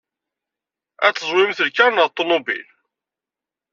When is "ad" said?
1.05-1.13